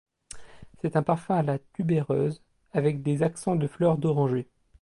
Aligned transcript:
C'est 0.81 0.95
un 0.95 1.03
parfum 1.03 1.35
à 1.35 1.43
la 1.43 1.59
tubéreuse, 1.59 2.41
avec 2.73 3.03
des 3.03 3.21
accents 3.21 3.55
de 3.55 3.67
fleurs 3.67 3.99
d'oranger. 3.99 4.47